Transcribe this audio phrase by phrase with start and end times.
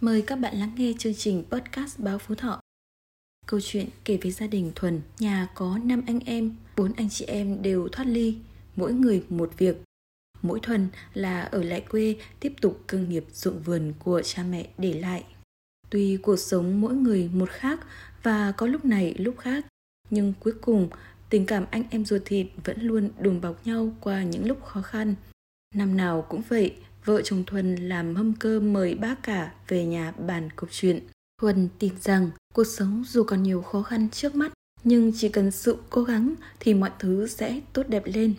[0.00, 2.60] Mời các bạn lắng nghe chương trình podcast Báo Phú Thọ.
[3.46, 7.24] Câu chuyện kể về gia đình Thuần, nhà có 5 anh em, bốn anh chị
[7.24, 8.36] em đều thoát ly,
[8.76, 9.76] mỗi người một việc.
[10.42, 14.68] Mỗi Thuần là ở lại quê tiếp tục cơ nghiệp ruộng vườn của cha mẹ
[14.78, 15.24] để lại.
[15.90, 17.80] Tuy cuộc sống mỗi người một khác
[18.22, 19.66] và có lúc này lúc khác,
[20.10, 20.88] nhưng cuối cùng
[21.30, 24.82] tình cảm anh em ruột thịt vẫn luôn đùm bọc nhau qua những lúc khó
[24.82, 25.14] khăn.
[25.74, 30.12] Năm nào cũng vậy, vợ chồng Thuần làm mâm cơm mời bác cả về nhà
[30.12, 31.00] bàn cục chuyện.
[31.40, 34.52] Thuần tin rằng cuộc sống dù còn nhiều khó khăn trước mắt,
[34.84, 38.34] nhưng chỉ cần sự cố gắng thì mọi thứ sẽ tốt đẹp lên.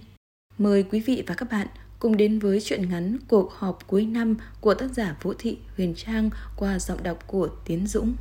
[0.57, 1.67] Mời quý vị và các bạn
[1.99, 5.94] cùng đến với chuyện ngắn cuộc họp cuối năm của tác giả Vũ Thị Huyền
[5.97, 8.16] Trang qua giọng đọc của Tiến Dũng.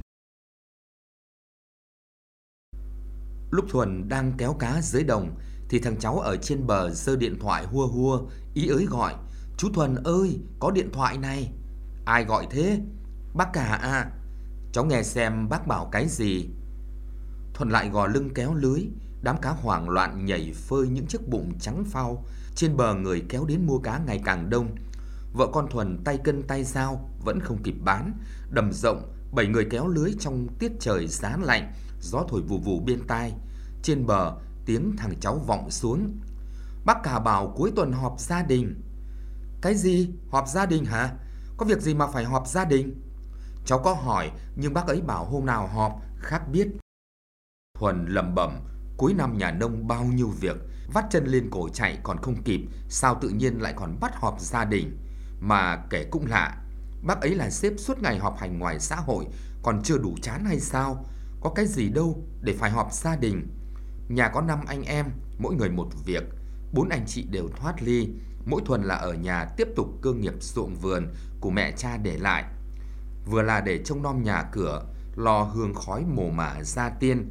[3.51, 5.31] Lúc Thuần đang kéo cá dưới đồng
[5.69, 8.20] thì thằng cháu ở trên bờ giơ điện thoại hua hua,
[8.55, 9.15] ý ới gọi–
[9.59, 11.53] Chú Thuần ơi, có điện thoại này.
[12.05, 12.80] Ai gọi thế?
[13.35, 14.11] Bác cả à?
[14.73, 16.48] Cháu nghe xem bác bảo cái gì.
[17.55, 18.81] Thuần lại gò lưng kéo lưới,
[19.23, 22.25] đám cá hoảng loạn nhảy phơi những chiếc bụng trắng phao.
[22.55, 24.75] Trên bờ người kéo đến mua cá ngày càng đông.
[25.33, 28.12] Vợ con Thuần tay cân tay dao vẫn không kịp bán.
[28.51, 32.81] Đầm rộng, bảy người kéo lưới trong tiết trời giá lạnh, gió thổi vù vù
[32.81, 33.33] bên tai.
[33.83, 34.36] Trên bờ,
[34.67, 36.17] tiếng thằng cháu vọng xuống.
[36.84, 38.75] Bác cả bảo cuối tuần họp gia đình.
[39.62, 40.11] Cái gì?
[40.31, 41.14] Họp gia đình hả?
[41.56, 43.03] Có việc gì mà phải họp gia đình?
[43.64, 46.69] Cháu có hỏi, nhưng bác ấy bảo hôm nào họp, khác biết.
[47.79, 48.61] Thuần lẩm bẩm,
[48.97, 50.56] cuối năm nhà nông bao nhiêu việc,
[50.92, 54.41] vắt chân lên cổ chạy còn không kịp, sao tự nhiên lại còn bắt họp
[54.41, 54.98] gia đình?
[55.41, 56.62] Mà kể cũng lạ,
[57.03, 59.27] bác ấy là sếp suốt ngày họp hành ngoài xã hội,
[59.62, 61.05] còn chưa đủ chán hay sao?
[61.41, 63.48] Có cái gì đâu để phải họp gia đình?
[64.09, 65.06] Nhà có năm anh em,
[65.39, 66.23] mỗi người một việc,
[66.73, 68.09] bốn anh chị đều thoát ly,
[68.47, 71.06] mỗi tuần là ở nhà tiếp tục cơ nghiệp ruộng vườn
[71.41, 72.45] của mẹ cha để lại.
[73.30, 74.84] Vừa là để trông nom nhà cửa,
[75.17, 77.28] lo hương khói mồ mả gia tiên,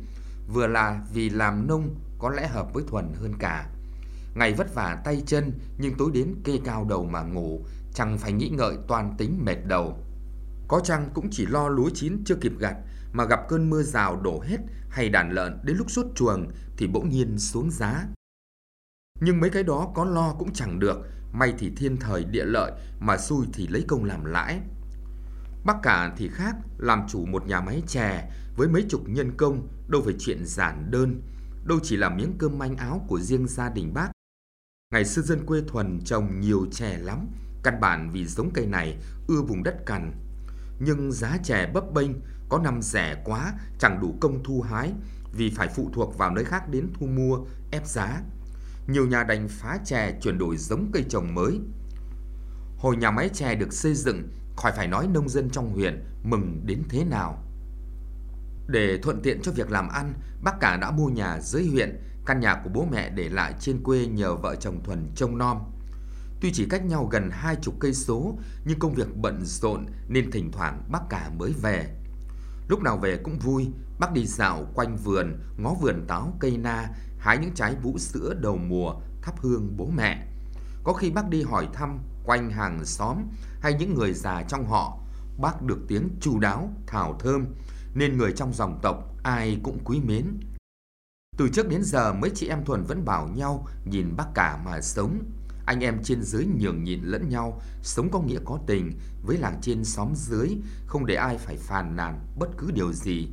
[0.54, 3.70] vừa là vì làm nông có lẽ hợp với Thuần hơn cả.
[4.36, 8.32] Ngày vất vả tay chân nhưng tối đến kê cao đầu mà ngủ, chẳng phải
[8.32, 9.98] nghĩ ngợi toàn tính mệt đầu.
[10.68, 12.76] Có chăng cũng chỉ lo lúa chín chưa kịp gặt
[13.12, 14.58] mà gặp cơn mưa rào đổ hết
[14.90, 18.06] hay đàn lợn đến lúc sốt chuồng thì bỗng nhiên xuống giá.
[19.20, 20.98] Nhưng mấy cái đó có lo cũng chẳng được,
[21.34, 24.60] may thì thiên thời địa lợi mà xui thì lấy công làm lãi.
[25.66, 29.68] Bác cả thì khác, làm chủ một nhà máy chè với mấy chục nhân công,
[29.88, 31.22] đâu phải chuyện giản đơn,
[31.66, 34.12] đâu chỉ là miếng cơm manh áo của riêng gia đình bác.
[34.94, 37.28] Ngày xưa dân quê thuần trồng nhiều chè lắm,
[37.64, 40.12] căn bản vì giống cây này ưa vùng đất cằn.
[40.80, 42.12] Nhưng giá chè bấp bênh,
[42.50, 44.94] có năm rẻ quá, chẳng đủ công thu hái,
[45.34, 47.40] vì phải phụ thuộc vào nơi khác đến thu mua,
[47.72, 48.22] ép giá
[48.88, 51.60] nhiều nhà đành phá chè chuyển đổi giống cây trồng mới.
[52.78, 56.62] Hồi nhà máy chè được xây dựng, khỏi phải nói nông dân trong huyện mừng
[56.66, 57.44] đến thế nào.
[58.68, 62.40] Để thuận tiện cho việc làm ăn, bác cả đã mua nhà dưới huyện, căn
[62.40, 65.58] nhà của bố mẹ để lại trên quê nhờ vợ chồng Thuần trông nom.
[66.42, 70.32] Tuy chỉ cách nhau gần hai chục cây số, nhưng công việc bận rộn nên
[70.32, 71.96] thỉnh thoảng bác cả mới về.
[72.68, 76.90] Lúc nào về cũng vui, bác đi dạo quanh vườn, ngó vườn táo cây na,
[77.18, 80.28] hái những trái vũ sữa đầu mùa thắp hương bố mẹ.
[80.84, 83.18] Có khi bác đi hỏi thăm quanh hàng xóm
[83.62, 85.00] hay những người già trong họ,
[85.38, 87.46] bác được tiếng chu đáo, thảo thơm,
[87.94, 90.40] nên người trong dòng tộc ai cũng quý mến.
[91.38, 94.82] Từ trước đến giờ mấy chị em Thuần vẫn bảo nhau nhìn bác cả mà
[94.82, 95.20] sống.
[95.68, 98.92] Anh em trên dưới nhường nhịn lẫn nhau, sống có nghĩa có tình,
[99.24, 100.50] với làng trên xóm dưới,
[100.86, 103.28] không để ai phải phàn nàn bất cứ điều gì.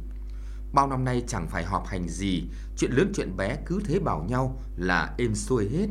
[0.73, 2.45] Bao năm nay chẳng phải họp hành gì,
[2.77, 5.87] chuyện lớn chuyện bé cứ thế bảo nhau là êm xuôi hết.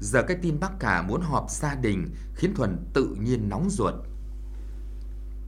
[0.00, 3.94] Giờ cái tin bác cả muốn họp gia đình khiến Thuần tự nhiên nóng ruột.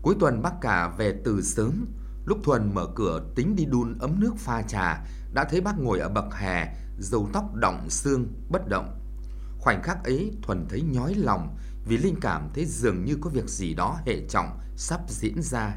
[0.02, 1.86] Cuối tuần bác cả về từ sớm,
[2.24, 5.04] lúc Thuần mở cửa tính đi đun ấm nước pha trà,
[5.34, 9.01] đã thấy bác ngồi ở bậc hè, dầu tóc đọng xương, bất động.
[9.62, 11.56] Khoảnh khắc ấy Thuần thấy nhói lòng
[11.86, 15.74] vì linh cảm thấy dường như có việc gì đó hệ trọng sắp diễn ra.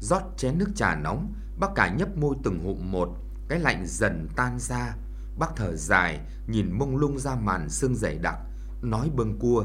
[0.00, 3.08] rót chén nước trà nóng, bác cả nhấp môi từng hụm một,
[3.48, 4.96] cái lạnh dần tan ra.
[5.38, 8.38] Bác thở dài, nhìn mông lung ra màn xương dày đặc,
[8.82, 9.64] nói bâng cua.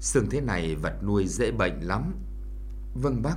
[0.00, 2.14] Xương thế này vật nuôi dễ bệnh lắm.
[2.94, 3.36] Vâng bác,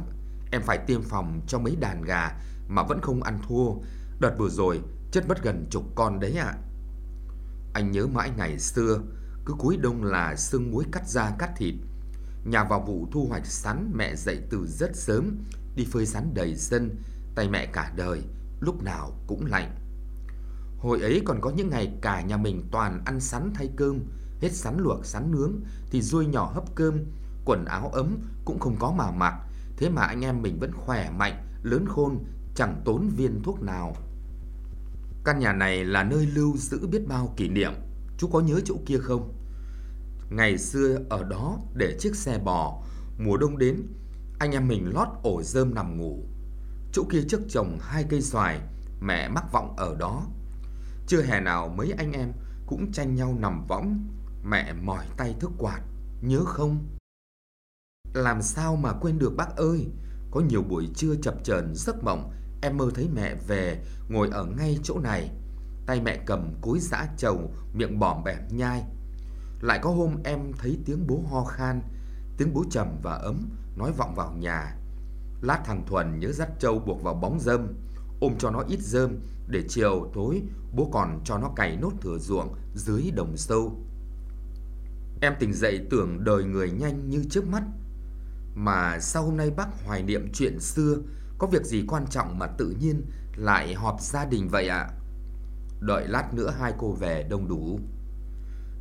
[0.52, 3.74] em phải tiêm phòng cho mấy đàn gà mà vẫn không ăn thua.
[4.20, 6.54] Đợt vừa rồi, chết mất gần chục con đấy ạ.
[7.74, 9.02] Anh nhớ mãi ngày xưa,
[9.46, 11.74] cứ cuối đông là xương muối cắt da cắt thịt.
[12.46, 15.38] Nhà vào vụ thu hoạch sắn mẹ dậy từ rất sớm,
[15.76, 16.96] đi phơi sắn đầy sân,
[17.36, 18.22] tay mẹ cả đời,
[18.60, 19.76] lúc nào cũng lạnh.
[20.78, 24.00] Hồi ấy còn có những ngày cả nhà mình toàn ăn sắn thay cơm,
[24.42, 25.54] hết sắn luộc sắn nướng
[25.92, 27.06] thì ruôi nhỏ hấp cơm,
[27.46, 29.34] quần áo ấm cũng không có mà mặc,
[29.80, 32.26] Thế mà anh em mình vẫn khỏe mạnh, lớn khôn,
[32.56, 33.96] chẳng tốn viên thuốc nào.
[35.24, 37.74] Căn nhà này là nơi lưu giữ biết bao kỷ niệm.
[38.20, 39.34] Chú có nhớ chỗ kia không?
[40.30, 42.84] Ngày xưa ở đó để chiếc xe bò,
[43.18, 43.82] mùa đông đến,
[44.40, 46.24] anh em mình lót ổ rơm nằm ngủ.
[46.94, 48.60] Chỗ kia trước trồng hai cây xoài,
[49.02, 50.26] mẹ mắc vọng ở đó.
[51.08, 52.32] Chưa hè nào mấy anh em
[52.68, 54.08] cũng tranh nhau nằm võng,
[54.44, 55.82] mẹ mỏi tay thức quạt,
[56.22, 56.88] nhớ không?
[58.14, 59.88] Làm sao mà quên được bác ơi,
[60.32, 64.46] có nhiều buổi trưa chập chờn giấc mộng, em mơ thấy mẹ về, ngồi ở
[64.46, 65.32] ngay chỗ này.
[65.90, 68.84] Tay mẹ cầm cối giã trầu, miệng bỏm bẻm nhai.
[69.62, 71.82] Lại có hôm em thấy tiếng bố ho khan,
[72.38, 74.76] tiếng bố trầm và ấm, nói vọng vào nhà.
[75.42, 77.68] Lát thằng Thuần nhớ dắt trâu buộc vào bóng dơm
[78.22, 80.42] ôm cho nó ít dơm để chiều tối
[80.74, 83.80] bố còn cho nó cày nốt thừa ruộng dưới đồng sâu.
[85.22, 87.64] Em tỉnh dậy tưởng đời người nhanh như trước mắt.
[88.56, 90.98] Mà sao hôm nay bác hoài niệm chuyện xưa,
[91.38, 93.02] có việc gì quan trọng mà tự nhiên
[93.36, 94.90] lại họp gia đình vậy ạ?
[95.80, 97.80] Đợi lát nữa hai cô về đông đủ.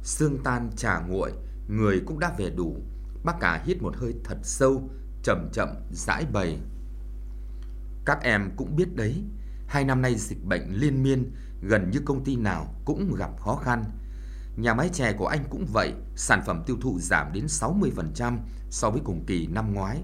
[0.02, 1.32] Sương tan trà nguội,
[1.68, 2.76] người cũng đã về đủ.
[3.24, 4.90] Bác cả hít một hơi thật sâu,
[5.22, 6.58] chậm chậm giải bày.
[8.04, 9.24] Các em cũng biết đấy,
[9.66, 13.56] hai năm nay dịch bệnh liên miên, gần như công ty nào cũng gặp khó
[13.56, 13.84] khăn.
[14.56, 18.38] Nhà máy chè của anh cũng vậy, sản phẩm tiêu thụ giảm đến 60%
[18.70, 20.02] so với cùng kỳ năm ngoái.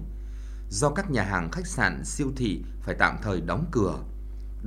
[0.69, 3.99] Do các nhà hàng khách sạn, siêu thị phải tạm thời đóng cửa,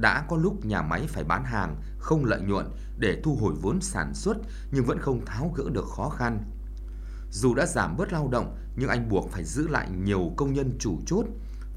[0.00, 3.80] đã có lúc nhà máy phải bán hàng không lợi nhuận để thu hồi vốn
[3.80, 4.36] sản xuất
[4.70, 6.44] nhưng vẫn không tháo gỡ được khó khăn.
[7.30, 10.76] Dù đã giảm bớt lao động nhưng anh buộc phải giữ lại nhiều công nhân
[10.78, 11.24] chủ chốt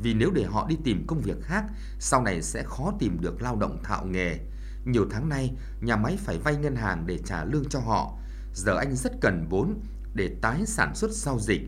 [0.01, 1.65] vì nếu để họ đi tìm công việc khác,
[1.99, 4.39] sau này sẽ khó tìm được lao động thạo nghề.
[4.85, 8.17] Nhiều tháng nay, nhà máy phải vay ngân hàng để trả lương cho họ.
[8.53, 9.79] Giờ anh rất cần vốn
[10.13, 11.61] để tái sản xuất sau dịch,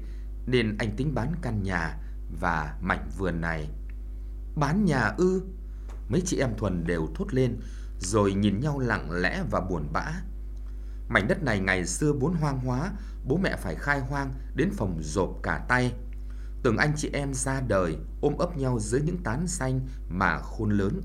[0.48, 1.98] nên anh tính bán căn nhà
[2.42, 3.70] và mảnh vườn này.
[4.56, 5.42] Bán nhà ư?
[6.14, 7.58] Mấy chị em Thuần đều thốt lên,
[8.00, 10.12] rồi nhìn nhau lặng lẽ và buồn bã.
[11.10, 12.92] Mảnh đất này ngày xưa vốn hoang hóa,
[13.28, 15.94] bố mẹ phải khai hoang đến phòng rộp cả tay.
[16.64, 19.80] Từng anh chị em ra đời ôm ấp nhau dưới những tán xanh
[20.10, 21.02] mà khôn lớn.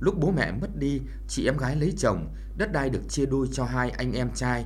[0.00, 3.48] Lúc bố mẹ mất đi, chị em gái lấy chồng, đất đai được chia đôi
[3.52, 4.64] cho hai anh em trai.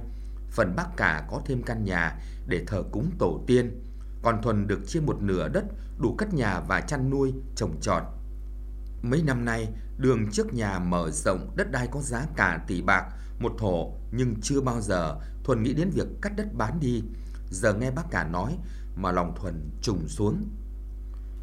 [0.50, 3.84] Phần bác cả có thêm căn nhà để thờ cúng tổ tiên.
[4.22, 5.64] Còn Thuần được chia một nửa đất
[5.98, 8.02] đủ cất nhà và chăn nuôi, trồng trọt.
[9.02, 9.68] Mấy năm nay,
[9.98, 13.04] đường trước nhà mở rộng, đất đai có giá cả tỷ bạc,
[13.38, 17.02] một thổ nhưng chưa bao giờ Thuần nghĩ đến việc cắt đất bán đi.
[17.50, 18.58] Giờ nghe bác cả nói
[18.96, 20.48] mà lòng Thuần trùng xuống.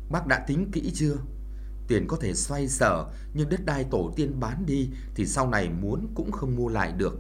[0.10, 1.16] Bác đã tính kỹ chưa?
[1.88, 5.69] Tiền có thể xoay sở, nhưng đất đai tổ tiên bán đi thì sau này
[5.69, 7.19] muốn cũng không mua lại được.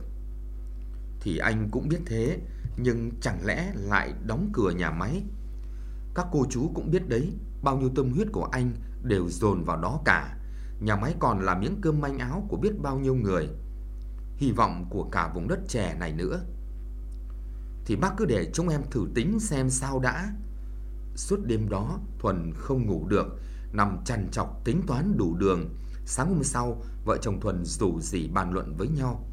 [1.19, 2.39] Thì anh cũng biết thế,
[2.77, 5.23] nhưng chẳng lẽ lại đóng cửa nhà máy?
[6.15, 7.33] Các cô chú cũng biết đấy,
[7.63, 8.73] bao nhiêu tâm huyết của anh
[9.05, 10.37] đều dồn vào đó cả.
[10.79, 13.49] Nhà máy còn là miếng cơm manh áo của biết bao nhiêu người.
[14.37, 16.41] Hy vọng của cả vùng đất trẻ này nữa.
[17.85, 20.33] Thì bác cứ để chúng em thử tính xem sao đã.
[21.15, 23.25] Suốt đêm đó, Thuần không ngủ được,
[23.73, 25.75] nằm chằn chọc tính toán đủ đường.
[26.05, 29.23] Sáng hôm sau, vợ chồng Thuần rủ rỉ bàn luận với nhau.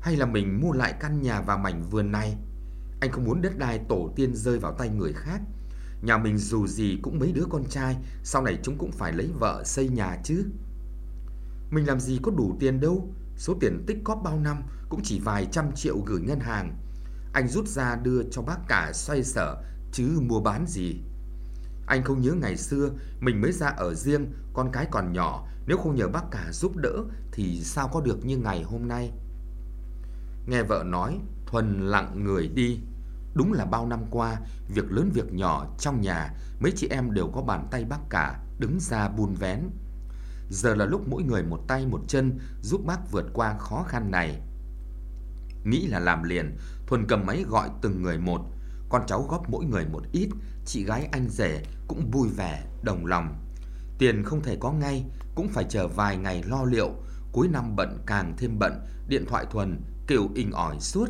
[0.00, 2.36] Hay là mình mua lại căn nhà và mảnh vườn này?
[3.00, 5.40] Anh không muốn đất đai tổ tiên rơi vào tay người khác.
[6.02, 9.30] Nhà mình dù gì cũng mấy đứa con trai, sau này chúng cũng phải lấy
[9.38, 10.44] vợ xây nhà chứ.
[11.70, 15.20] Mình làm gì có đủ tiền đâu, số tiền tích cóp bao năm cũng chỉ
[15.20, 16.76] vài trăm triệu gửi ngân hàng.
[17.32, 21.00] Anh rút ra đưa cho bác cả xoay sở, chứ mua bán gì.
[21.86, 22.90] Anh không nhớ ngày xưa
[23.20, 26.76] mình mới ra ở riêng, con cái còn nhỏ, nếu không nhờ bác cả giúp
[26.76, 29.12] đỡ thì sao có được như ngày hôm nay.
[30.46, 32.80] Nghe vợ nói, Thuần lặng người đi.
[33.34, 34.40] Đúng là bao năm qua,
[34.74, 38.40] việc lớn việc nhỏ trong nhà, mấy chị em đều có bàn tay bác cả
[38.58, 39.60] đứng ra buôn vén.
[40.50, 44.10] Giờ là lúc mỗi người một tay một chân giúp bác vượt qua khó khăn
[44.10, 44.40] này.
[45.64, 46.56] Nghĩ là làm liền,
[46.86, 48.40] Thuần cầm máy gọi từng người một,
[48.88, 50.28] con cháu góp mỗi người một ít,
[50.66, 53.38] chị gái anh rể cũng vui vẻ, đồng lòng.
[53.98, 56.90] Tiền không thể có ngay, cũng phải chờ vài ngày lo liệu,
[57.32, 58.72] cuối năm bận càng thêm bận,
[59.08, 61.08] điện thoại Thuần kêu inh ỏi suốt.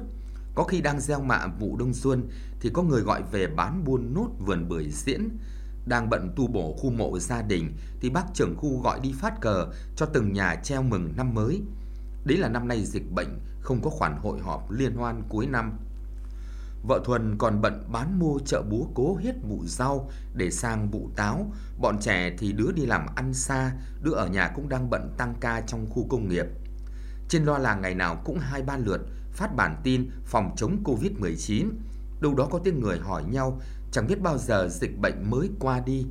[0.54, 2.28] Có khi đang gieo mạ vụ đông xuân
[2.60, 5.28] thì có người gọi về bán buôn nốt vườn bưởi diễn.
[5.86, 9.40] Đang bận tu bổ khu mộ gia đình thì bác trưởng khu gọi đi phát
[9.40, 9.66] cờ
[9.96, 11.62] cho từng nhà treo mừng năm mới.
[12.24, 15.72] Đấy là năm nay dịch bệnh không có khoản hội họp liên hoan cuối năm.
[16.82, 21.10] Vợ Thuần còn bận bán mua chợ búa cố hết vụ rau để sang vụ
[21.16, 21.52] táo.
[21.80, 25.34] Bọn trẻ thì đứa đi làm ăn xa, đứa ở nhà cũng đang bận tăng
[25.40, 26.46] ca trong khu công nghiệp.
[27.28, 29.00] Trên loa làng ngày nào cũng hai ba lượt
[29.32, 31.70] phát bản tin phòng chống Covid-19.
[32.20, 33.60] Đâu đó có tiếng người hỏi nhau
[33.92, 36.06] chẳng biết bao giờ dịch bệnh mới qua đi.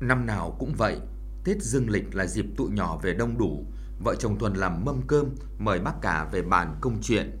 [0.00, 1.00] Năm nào cũng vậy,
[1.44, 3.64] Tết dương lịch là dịp tụ nhỏ về đông đủ,
[4.04, 5.26] vợ chồng Thuần làm mâm cơm,
[5.58, 7.38] mời bác cả về bàn công chuyện.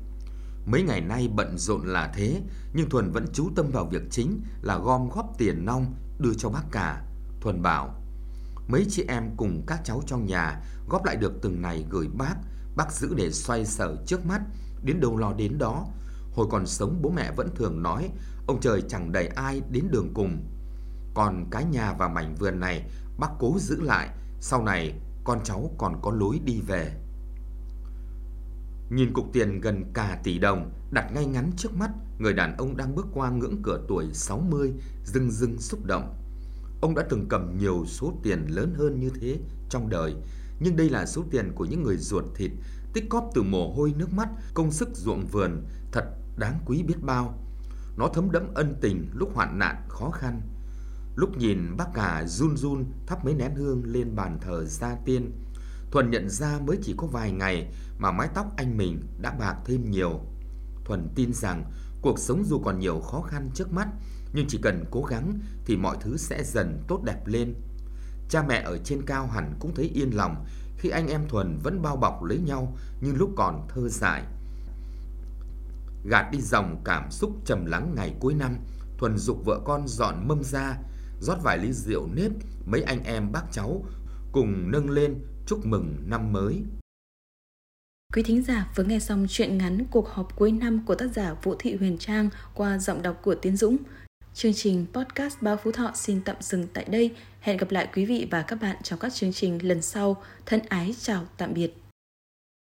[0.66, 2.42] Mấy ngày nay bận rộn là thế,
[2.74, 6.48] nhưng Thuần vẫn chú tâm vào việc chính là gom góp tiền nong đưa cho
[6.48, 7.02] bác cả.
[7.40, 8.02] Thuần bảo,
[8.68, 12.34] mấy chị em cùng các cháu trong nhà góp lại được từng này gửi bác,
[12.76, 14.40] bác giữ để xoay sở trước mắt,
[14.82, 15.86] đến đâu lo đến đó.
[16.32, 18.10] Hồi còn sống bố mẹ vẫn thường nói,
[18.46, 20.42] ông trời chẳng đẩy ai đến đường cùng.
[21.14, 24.08] Còn cái nhà và mảnh vườn này bác cố giữ lại,
[24.40, 27.00] sau này con cháu còn có lối đi về.
[28.90, 32.76] Nhìn cục tiền gần cả tỷ đồng đặt ngay ngắn trước mắt, người đàn ông
[32.76, 34.72] đang bước qua ngưỡng cửa tuổi 60
[35.04, 36.14] rưng rưng xúc động.
[36.80, 39.38] Ông đã từng cầm nhiều số tiền lớn hơn như thế
[39.68, 40.14] trong đời,
[40.60, 42.50] nhưng đây là số tiền của những người ruột thịt,
[42.92, 46.04] tích cóp từ mồ hôi nước mắt, công sức ruộng vườn, thật
[46.36, 47.38] đáng quý biết bao.
[47.96, 50.40] Nó thấm đẫm ân tình lúc hoạn nạn khó khăn.
[51.16, 55.32] Lúc nhìn bác cả run run thắp mấy nén hương lên bàn thờ gia tiên,
[55.94, 59.56] Thuần nhận ra mới chỉ có vài ngày mà mái tóc anh mình đã bạc
[59.64, 60.20] thêm nhiều.
[60.84, 61.64] Thuần tin rằng
[62.02, 63.88] cuộc sống dù còn nhiều khó khăn trước mắt,
[64.32, 67.54] nhưng chỉ cần cố gắng thì mọi thứ sẽ dần tốt đẹp lên.
[68.28, 70.44] Cha mẹ ở trên cao hẳn cũng thấy yên lòng
[70.78, 74.22] khi anh em Thuần vẫn bao bọc lấy nhau như lúc còn thơ dại.
[76.08, 78.56] Gạt đi dòng cảm xúc trầm lắng ngày cuối năm,
[78.98, 80.78] Thuần dục vợ con dọn mâm ra,
[81.20, 82.32] rót vài ly rượu nếp,
[82.66, 83.84] mấy anh em bác cháu
[84.32, 85.14] cùng nâng lên
[85.46, 86.62] chúc mừng năm mới.
[88.14, 91.34] Quý thính giả vừa nghe xong chuyện ngắn cuộc họp cuối năm của tác giả
[91.42, 93.76] Vũ Thị Huyền Trang qua giọng đọc của Tiến Dũng.
[94.34, 97.10] Chương trình podcast Báo Phú Thọ xin tạm dừng tại đây.
[97.40, 100.22] Hẹn gặp lại quý vị và các bạn trong các chương trình lần sau.
[100.46, 101.83] Thân ái chào tạm biệt.